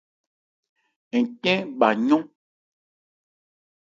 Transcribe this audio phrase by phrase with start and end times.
[1.21, 2.23] Ncɛ́n bha yɔ́n.